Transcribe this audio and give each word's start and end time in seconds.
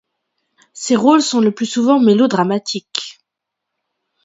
Ses 0.73 0.95
rôles 0.95 1.21
sont 1.21 1.41
le 1.41 1.51
plus 1.51 1.67
souvent 1.67 1.99
mélodramatiques. 1.99 3.19